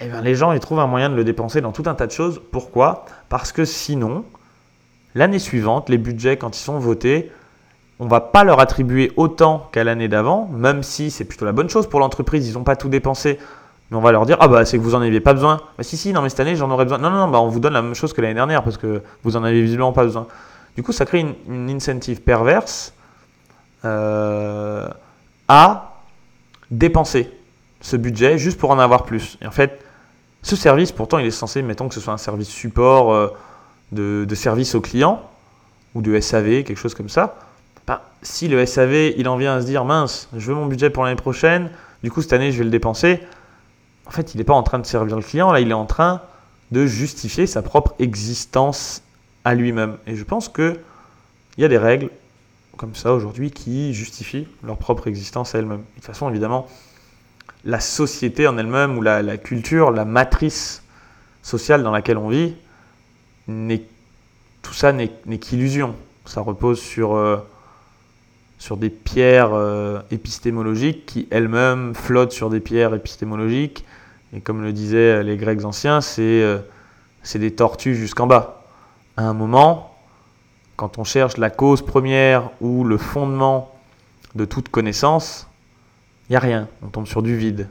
eh 0.00 0.06
bien, 0.06 0.20
les 0.20 0.34
gens 0.34 0.52
ils 0.52 0.60
trouvent 0.60 0.80
un 0.80 0.88
moyen 0.88 1.08
de 1.08 1.14
le 1.14 1.24
dépenser 1.24 1.60
dans 1.60 1.72
tout 1.72 1.84
un 1.86 1.94
tas 1.94 2.08
de 2.08 2.12
choses. 2.12 2.42
Pourquoi? 2.50 3.06
Parce 3.30 3.52
que 3.52 3.64
sinon, 3.64 4.24
l'année 5.14 5.38
suivante, 5.38 5.88
les 5.88 5.98
budgets, 5.98 6.36
quand 6.36 6.54
ils 6.58 6.62
sont 6.62 6.78
votés, 6.78 7.30
on 8.00 8.06
va 8.08 8.20
pas 8.20 8.42
leur 8.42 8.58
attribuer 8.58 9.12
autant 9.16 9.68
qu'à 9.70 9.84
l'année 9.84 10.08
d'avant, 10.08 10.50
même 10.52 10.82
si 10.82 11.12
c'est 11.12 11.24
plutôt 11.24 11.44
la 11.44 11.52
bonne 11.52 11.70
chose 11.70 11.86
pour 11.86 12.00
l'entreprise, 12.00 12.48
ils 12.48 12.54
n'ont 12.54 12.64
pas 12.64 12.74
tout 12.74 12.88
dépensé. 12.88 13.38
Mais 13.90 13.96
on 13.96 14.00
va 14.00 14.10
leur 14.10 14.26
dire, 14.26 14.36
ah 14.40 14.48
bah 14.48 14.64
c'est 14.64 14.78
que 14.78 14.82
vous 14.82 14.96
en 14.96 15.00
aviez 15.00 15.20
pas 15.20 15.34
besoin. 15.34 15.60
Bah 15.78 15.84
si, 15.84 15.96
si, 15.96 16.12
non 16.12 16.22
mais 16.22 16.28
cette 16.28 16.40
année 16.40 16.56
j'en 16.56 16.70
aurais 16.72 16.86
besoin. 16.86 16.98
Non, 16.98 17.10
non, 17.10 17.18
non, 17.18 17.28
bah 17.28 17.40
on 17.40 17.48
vous 17.48 17.60
donne 17.60 17.74
la 17.74 17.82
même 17.82 17.94
chose 17.94 18.12
que 18.12 18.20
l'année 18.20 18.34
dernière 18.34 18.64
parce 18.64 18.78
que 18.78 19.02
vous 19.22 19.36
en 19.36 19.44
avez 19.44 19.62
visiblement 19.62 19.92
pas 19.92 20.02
besoin. 20.02 20.26
Du 20.74 20.82
coup, 20.82 20.90
ça 20.90 21.04
crée 21.04 21.20
une, 21.20 21.34
une 21.46 21.70
incentive 21.70 22.20
perverse 22.22 22.92
euh, 23.84 24.88
à 25.48 26.00
dépenser 26.70 27.30
ce 27.80 27.96
budget 27.96 28.38
juste 28.38 28.58
pour 28.58 28.70
en 28.70 28.78
avoir 28.78 29.04
plus. 29.04 29.38
Et 29.42 29.46
en 29.46 29.50
fait, 29.50 29.84
ce 30.42 30.56
service, 30.56 30.92
pourtant, 30.92 31.18
il 31.18 31.26
est 31.26 31.30
censé, 31.30 31.62
mettons 31.62 31.88
que 31.88 31.94
ce 31.94 32.00
soit 32.00 32.12
un 32.12 32.18
service 32.18 32.48
support 32.48 33.12
euh, 33.12 33.28
de, 33.92 34.34
service 34.34 34.74
au 34.74 34.80
client 34.80 35.22
ou 35.94 36.02
de 36.02 36.18
SAV, 36.18 36.64
quelque 36.64 36.76
chose 36.76 36.94
comme 36.94 37.08
ça. 37.08 37.36
Bah, 37.86 38.02
si 38.22 38.48
le 38.48 38.64
SAV, 38.64 39.12
il 39.16 39.28
en 39.28 39.36
vient 39.36 39.56
à 39.56 39.60
se 39.60 39.66
dire, 39.66 39.84
mince, 39.84 40.28
je 40.36 40.46
veux 40.46 40.54
mon 40.54 40.66
budget 40.66 40.90
pour 40.90 41.04
l'année 41.04 41.16
prochaine, 41.16 41.70
du 42.02 42.10
coup, 42.10 42.22
cette 42.22 42.32
année, 42.32 42.52
je 42.52 42.58
vais 42.58 42.64
le 42.64 42.70
dépenser. 42.70 43.20
En 44.06 44.10
fait, 44.10 44.34
il 44.34 44.38
n'est 44.38 44.44
pas 44.44 44.54
en 44.54 44.62
train 44.62 44.78
de 44.78 44.86
servir 44.86 45.16
le 45.16 45.22
client, 45.22 45.52
là, 45.52 45.60
il 45.60 45.70
est 45.70 45.74
en 45.74 45.86
train 45.86 46.22
de 46.70 46.86
justifier 46.86 47.46
sa 47.46 47.62
propre 47.62 47.94
existence 47.98 49.02
à 49.44 49.54
lui-même. 49.54 49.98
Et 50.06 50.16
je 50.16 50.24
pense 50.24 50.48
qu'il 50.48 50.78
y 51.58 51.64
a 51.64 51.68
des 51.68 51.78
règles 51.78 52.10
comme 52.76 52.94
ça 52.94 53.12
aujourd'hui 53.12 53.50
qui 53.50 53.94
justifient 53.94 54.46
leur 54.62 54.76
propre 54.76 55.08
existence 55.08 55.54
à 55.54 55.58
elles-mêmes. 55.58 55.80
De 55.80 55.94
toute 55.96 56.04
façon, 56.04 56.28
évidemment, 56.30 56.66
la 57.64 57.80
société 57.80 58.46
en 58.48 58.58
elle-même 58.58 58.98
ou 58.98 59.02
la, 59.02 59.36
culture, 59.36 59.90
la 59.90 60.04
matrice 60.04 60.82
sociale 61.42 61.82
dans 61.82 61.90
laquelle 61.90 62.18
on 62.18 62.28
vit, 62.28 62.54
tout 63.46 64.72
ça 64.72 64.92
n'est 64.92 65.38
qu'illusion. 65.38 65.94
Ça 66.24 66.40
repose 66.40 66.80
sur, 66.80 67.14
euh, 67.14 67.36
sur 68.58 68.76
des 68.76 68.90
pierres 68.90 69.52
euh, 69.52 70.00
épistémologiques 70.10 71.06
qui 71.06 71.28
elles-mêmes 71.30 71.94
flottent 71.94 72.32
sur 72.32 72.48
des 72.48 72.60
pierres 72.60 72.94
épistémologiques. 72.94 73.84
Et 74.34 74.40
comme 74.40 74.62
le 74.62 74.72
disaient 74.72 75.22
les 75.22 75.36
Grecs 75.36 75.64
anciens, 75.64 76.00
c'est 76.00 76.22
euh, 76.22 76.58
des 77.34 77.50
tortues 77.52 77.94
jusqu'en 77.94 78.26
bas. 78.26 78.64
À 79.16 79.24
un 79.24 79.34
moment, 79.34 79.91
quand 80.76 80.98
on 80.98 81.04
cherche 81.04 81.36
la 81.36 81.50
cause 81.50 81.82
première 81.82 82.50
ou 82.60 82.84
le 82.84 82.96
fondement 82.96 83.74
de 84.34 84.44
toute 84.44 84.68
connaissance, 84.68 85.46
il 86.28 86.32
n'y 86.32 86.36
a 86.36 86.40
rien. 86.40 86.68
On 86.82 86.88
tombe 86.88 87.06
sur 87.06 87.22
du 87.22 87.36
vide, 87.36 87.68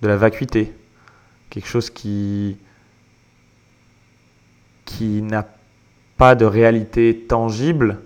de 0.00 0.08
la 0.08 0.16
vacuité, 0.16 0.72
quelque 1.50 1.68
chose 1.68 1.90
qui, 1.90 2.56
qui 4.84 5.22
n'a 5.22 5.46
pas 6.16 6.34
de 6.34 6.44
réalité 6.44 7.26
tangible 7.28 8.00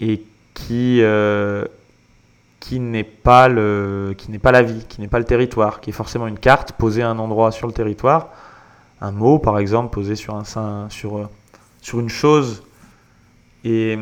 et 0.00 0.22
qui, 0.54 1.02
euh, 1.02 1.64
qui 2.58 2.80
n'est 2.80 3.04
pas, 3.04 3.48
pas 3.48 4.52
la 4.52 4.62
vie, 4.62 4.84
qui 4.88 5.00
n'est 5.00 5.08
pas 5.08 5.18
le 5.18 5.24
territoire, 5.24 5.80
qui 5.80 5.90
est 5.90 5.94
forcément 5.94 6.26
une 6.26 6.38
carte 6.38 6.72
posée 6.72 7.02
à 7.02 7.10
un 7.10 7.18
endroit 7.18 7.52
sur 7.52 7.66
le 7.66 7.72
territoire, 7.72 8.30
un 9.00 9.12
mot 9.12 9.38
par 9.38 9.58
exemple 9.58 9.92
posé 9.94 10.16
sur, 10.16 10.34
un, 10.34 10.88
sur, 10.90 11.28
sur 11.80 12.00
une 12.00 12.08
chose 12.08 12.62
et, 13.64 13.98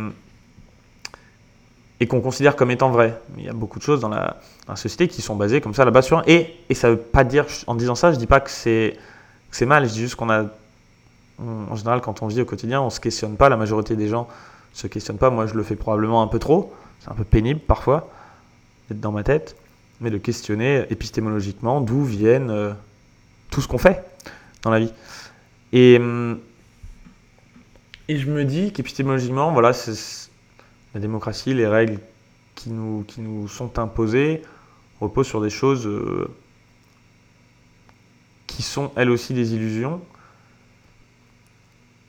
qu'on 2.08 2.20
considère 2.20 2.56
comme 2.56 2.70
étant 2.70 2.90
vrai. 2.90 3.20
Il 3.36 3.44
y 3.44 3.48
a 3.48 3.52
beaucoup 3.52 3.78
de 3.78 3.84
choses 3.84 4.00
dans 4.00 4.08
la, 4.08 4.36
société 4.76 5.08
qui 5.08 5.22
sont 5.22 5.34
basées 5.34 5.60
comme 5.60 5.74
ça 5.74 5.84
là-bas 5.84 6.02
sur. 6.02 6.22
Et, 6.26 6.56
et 6.68 6.74
ça 6.74 6.88
ne 6.88 6.94
veut 6.94 7.00
pas 7.00 7.24
dire, 7.24 7.46
en 7.66 7.74
disant 7.74 7.94
ça, 7.94 8.10
je 8.10 8.16
ne 8.16 8.20
dis 8.20 8.26
pas 8.26 8.40
que 8.40 8.50
c'est 8.50 8.96
mal, 9.62 9.86
je 9.86 9.92
dis 9.92 10.00
juste 10.00 10.14
qu'on 10.14 10.30
a 10.30 10.44
en 11.40 11.76
général, 11.76 12.00
quand 12.00 12.22
on 12.22 12.26
vit 12.26 12.40
au 12.40 12.44
quotidien, 12.44 12.80
on 12.80 12.86
ne 12.86 12.90
se 12.90 13.00
questionne 13.00 13.36
pas. 13.36 13.48
La 13.48 13.56
majorité 13.56 13.94
des 13.96 14.08
gens 14.08 14.28
se 14.72 14.86
questionnent 14.86 15.18
pas. 15.18 15.30
Moi, 15.30 15.46
je 15.46 15.54
le 15.54 15.62
fais 15.62 15.76
probablement 15.76 16.22
un 16.22 16.26
peu 16.26 16.38
trop. 16.38 16.74
C'est 17.00 17.10
un 17.10 17.14
peu 17.14 17.24
pénible 17.24 17.60
parfois 17.60 18.10
d'être 18.88 19.00
dans 19.00 19.12
ma 19.12 19.22
tête. 19.22 19.56
Mais 20.00 20.10
de 20.10 20.18
questionner 20.18 20.84
épistémologiquement 20.90 21.80
d'où 21.80 22.04
viennent 22.04 22.50
euh, 22.50 22.72
tout 23.50 23.60
ce 23.60 23.68
qu'on 23.68 23.78
fait 23.78 24.04
dans 24.62 24.70
la 24.70 24.80
vie. 24.80 24.92
Et, 25.72 25.96
hum, 25.98 26.38
et 28.08 28.16
je 28.16 28.30
me 28.30 28.44
dis 28.44 28.72
qu'épistémologiquement, 28.72 29.52
voilà, 29.52 29.72
la 30.94 31.00
démocratie, 31.00 31.52
les 31.52 31.66
règles 31.66 31.98
qui 32.54 32.70
nous, 32.70 33.04
qui 33.06 33.20
nous 33.20 33.48
sont 33.48 33.78
imposées 33.78 34.42
reposent 35.00 35.26
sur 35.26 35.42
des 35.42 35.50
choses 35.50 35.86
euh, 35.86 36.28
qui 38.46 38.62
sont 38.62 38.90
elles 38.96 39.10
aussi 39.10 39.34
des 39.34 39.54
illusions. 39.54 40.00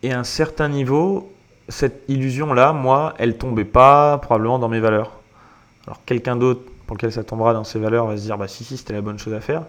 Et 0.01 0.13
à 0.13 0.19
un 0.19 0.23
certain 0.23 0.69
niveau, 0.69 1.31
cette 1.67 2.03
illusion-là, 2.07 2.71
moi, 2.71 3.13
elle 3.19 3.37
tombait 3.37 3.65
pas 3.65 4.17
probablement 4.19 4.57
dans 4.57 4.69
mes 4.69 4.79
valeurs. 4.79 5.19
Alors 5.85 6.03
quelqu'un 6.05 6.37
d'autre 6.37 6.61
pour 6.87 6.95
lequel 6.95 7.11
ça 7.11 7.23
tombera 7.23 7.53
dans 7.53 7.65
ses 7.65 7.77
valeurs 7.77 8.07
va 8.07 8.17
se 8.17 8.23
dire, 8.23 8.37
bah 8.37 8.47
si, 8.47 8.63
si, 8.63 8.77
c'était 8.77 8.93
la 8.93 9.01
bonne 9.01 9.19
chose 9.19 9.33
à 9.33 9.41
faire. 9.41 9.63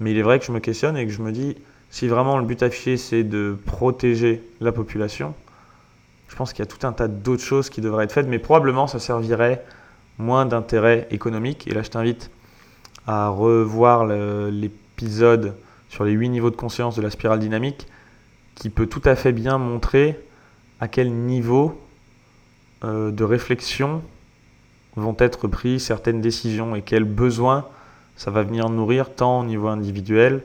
Mais 0.00 0.12
il 0.12 0.18
est 0.18 0.22
vrai 0.22 0.38
que 0.38 0.46
je 0.46 0.52
me 0.52 0.60
questionne 0.60 0.96
et 0.96 1.06
que 1.06 1.12
je 1.12 1.20
me 1.20 1.30
dis, 1.30 1.56
si 1.90 2.08
vraiment 2.08 2.38
le 2.38 2.44
but 2.44 2.62
affiché 2.62 2.96
c'est 2.96 3.22
de 3.22 3.56
protéger 3.66 4.42
la 4.60 4.72
population, 4.72 5.34
je 6.28 6.36
pense 6.36 6.52
qu'il 6.52 6.64
y 6.64 6.68
a 6.68 6.70
tout 6.70 6.86
un 6.86 6.92
tas 6.92 7.08
d'autres 7.08 7.42
choses 7.42 7.70
qui 7.70 7.80
devraient 7.80 8.04
être 8.04 8.12
faites, 8.12 8.28
mais 8.28 8.38
probablement 8.38 8.86
ça 8.86 8.98
servirait 8.98 9.64
moins 10.18 10.46
d'intérêt 10.46 11.08
économique. 11.10 11.66
Et 11.66 11.74
là, 11.74 11.82
je 11.82 11.90
t'invite 11.90 12.30
à 13.06 13.28
revoir 13.28 14.06
l'épisode 14.06 15.54
sur 15.88 16.04
les 16.04 16.12
huit 16.12 16.28
niveaux 16.28 16.50
de 16.50 16.56
conscience 16.56 16.96
de 16.96 17.02
la 17.02 17.10
spirale 17.10 17.38
dynamique, 17.38 17.86
qui 18.54 18.70
peut 18.70 18.86
tout 18.86 19.02
à 19.04 19.14
fait 19.14 19.32
bien 19.32 19.56
montrer 19.58 20.18
à 20.80 20.88
quel 20.88 21.12
niveau 21.12 21.80
euh, 22.84 23.10
de 23.10 23.24
réflexion 23.24 24.02
vont 24.96 25.16
être 25.18 25.48
prises 25.48 25.84
certaines 25.84 26.20
décisions 26.20 26.76
et 26.76 26.82
quels 26.82 27.04
besoins 27.04 27.66
ça 28.16 28.30
va 28.30 28.42
venir 28.42 28.68
nourrir 28.68 29.14
tant 29.14 29.40
au 29.40 29.44
niveau 29.44 29.68
individuel 29.68 30.42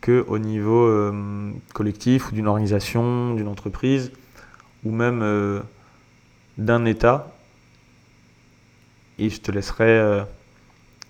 que 0.00 0.24
au 0.28 0.38
niveau 0.38 0.86
euh, 0.86 1.50
collectif 1.74 2.30
ou 2.30 2.34
d'une 2.34 2.46
organisation, 2.46 3.34
d'une 3.34 3.48
entreprise 3.48 4.12
ou 4.84 4.90
même 4.90 5.20
euh, 5.22 5.60
d'un 6.56 6.84
État. 6.84 7.32
Et 9.18 9.30
je 9.30 9.40
te 9.40 9.50
laisserai 9.50 9.88
euh, 9.88 10.22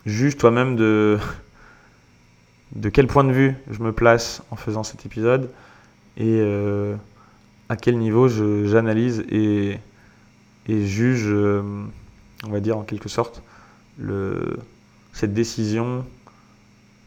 juge 0.07 0.37
toi-même 0.37 0.77
de, 0.77 1.19
de 2.73 2.89
quel 2.89 3.07
point 3.07 3.25
de 3.25 3.33
vue 3.33 3.55
je 3.71 3.83
me 3.83 3.93
place 3.93 4.43
en 4.51 4.57
faisant 4.57 4.83
cet 4.83 5.05
épisode 5.07 5.51
et 6.17 6.41
euh, 6.41 6.97
à 7.69 7.77
quel 7.77 7.99
niveau 7.99 8.29
j'analyse 8.29 9.25
et, 9.31 9.79
et, 10.67 10.87
juge, 10.87 11.29
on 11.31 12.51
va 12.51 12.61
dire 12.61 12.79
en 12.79 12.83
quelque 12.83 13.09
sorte, 13.09 13.43
le, 13.99 14.59
cette 15.13 15.35
décision 15.35 16.05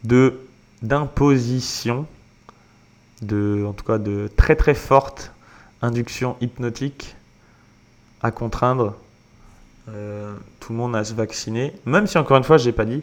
de 0.04 0.38
d'imposition, 0.82 2.06
de, 3.22 3.64
en 3.66 3.72
tout 3.72 3.84
cas 3.84 3.98
de 3.98 4.28
très 4.36 4.56
très 4.56 4.74
forte 4.74 5.31
induction 5.82 6.36
hypnotique 6.40 7.14
à 8.22 8.30
contraindre 8.30 8.94
euh, 9.88 10.34
tout 10.60 10.72
le 10.72 10.78
monde 10.78 10.94
à 10.94 11.04
se 11.04 11.12
vacciner, 11.12 11.74
même 11.84 12.06
si 12.06 12.16
encore 12.16 12.36
une 12.36 12.44
fois, 12.44 12.56
je 12.56 12.66
n'ai 12.66 12.72
pas 12.72 12.84
dit 12.84 13.02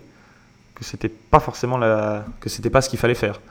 que 0.76 0.86
c'était 0.86 1.10
pas 1.10 1.42
forcément 1.42 1.78
la, 1.78 2.26
que 2.40 2.50
c'était 2.50 2.70
pas 2.70 2.82
ce 2.82 2.90
qu'il 2.90 3.00
fallait 3.00 3.16
faire. 3.16 3.42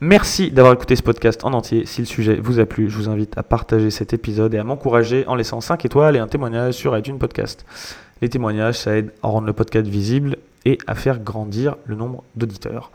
Merci 0.00 0.50
d'avoir 0.50 0.74
écouté 0.74 0.94
ce 0.94 1.02
podcast 1.02 1.44
en 1.44 1.52
entier. 1.54 1.86
Si 1.86 2.02
le 2.02 2.06
sujet 2.06 2.36
vous 2.36 2.58
a 2.58 2.66
plu, 2.66 2.90
je 2.90 2.96
vous 2.96 3.08
invite 3.08 3.38
à 3.38 3.42
partager 3.42 3.90
cet 3.90 4.12
épisode 4.12 4.52
et 4.52 4.58
à 4.58 4.64
m'encourager 4.64 5.26
en 5.26 5.34
laissant 5.34 5.60
5 5.62 5.84
étoiles 5.86 6.16
et 6.16 6.18
un 6.18 6.28
témoignage 6.28 6.74
sur 6.74 6.96
iTunes 6.98 7.18
Podcast. 7.18 7.64
Les 8.20 8.28
témoignages, 8.28 8.78
ça 8.78 8.96
aide 8.96 9.12
à 9.22 9.28
rendre 9.28 9.46
le 9.46 9.52
podcast 9.52 9.86
visible 9.86 10.36
et 10.66 10.78
à 10.86 10.94
faire 10.94 11.20
grandir 11.20 11.76
le 11.86 11.94
nombre 11.94 12.24
d'auditeurs, 12.34 12.90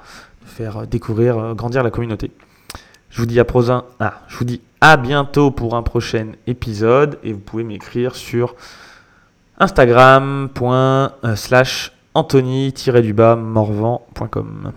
faire 0.46 0.86
découvrir, 0.86 1.38
euh, 1.40 1.54
grandir 1.54 1.84
la 1.84 1.90
communauté. 1.90 2.32
Je 3.12 3.20
vous 3.20 3.28
dis 3.28 3.40
à 3.40 3.46
prochain, 3.46 3.84
ah, 4.00 4.22
je 4.30 4.38
vous 4.38 4.46
dis 4.46 4.62
à 4.80 4.96
bientôt 4.98 5.52
pour 5.52 5.76
un 5.76 5.84
prochain 5.84 6.32
épisode 6.48 7.20
et 7.24 7.34
vous 7.34 7.40
pouvez 7.40 7.64
m'écrire 7.64 8.16
sur 8.16 8.56
instagram.slash 9.60 11.92
anthony-morvan.com. 12.14 14.72